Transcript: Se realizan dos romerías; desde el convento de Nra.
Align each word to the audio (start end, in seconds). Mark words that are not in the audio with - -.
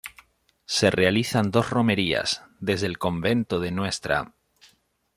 Se 0.65 0.89
realizan 0.89 1.51
dos 1.51 1.69
romerías; 1.69 2.43
desde 2.59 2.87
el 2.87 2.97
convento 2.97 3.59
de 3.59 3.69
Nra. 3.71 4.33